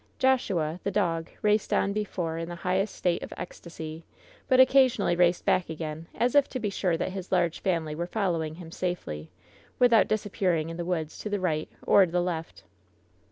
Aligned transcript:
Joshua, 0.17 0.79
the 0.83 0.89
dog, 0.89 1.29
raced 1.43 1.71
on 1.71 1.93
before 1.93 2.39
in 2.39 2.49
the 2.49 2.55
highest 2.65 2.95
state 2.95 3.21
of 3.21 3.31
ecstasy, 3.37 4.03
but 4.47 4.59
occasionally 4.59 5.15
raced 5.15 5.45
back 5.45 5.69
again, 5.69 6.07
as 6.15 6.33
if 6.33 6.49
to 6.49 6.59
be 6.59 6.71
sure 6.71 6.97
that 6.97 7.11
his 7.11 7.31
large 7.31 7.59
family 7.59 7.93
were 7.93 8.07
following 8.07 8.55
him 8.55 8.71
safely 8.71 9.29
LOVE'S 9.79 9.91
BITTEREST 9.91 10.23
CUP 10.25 10.33
169 10.33 10.45
without 10.49 10.65
disappearing 10.65 10.69
in 10.71 10.77
the 10.77 10.89
woods 10.89 11.19
to 11.19 11.29
the 11.29 11.39
right 11.39 11.69
or 11.85 12.07
the 12.07 12.19
left. 12.19 12.63